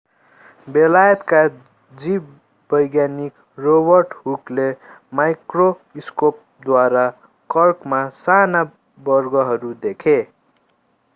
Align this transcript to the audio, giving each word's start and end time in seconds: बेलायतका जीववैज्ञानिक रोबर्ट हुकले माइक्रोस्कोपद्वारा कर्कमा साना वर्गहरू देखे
बेलायतका 0.67 1.41
जीववैज्ञानिक 1.93 3.33
रोबर्ट 3.57 4.13
हुकले 4.23 4.65
माइक्रोस्कोपद्वारा 5.13 7.05
कर्कमा 7.49 8.01
साना 8.17 8.63
वर्गहरू 9.05 9.73
देखे 9.83 10.17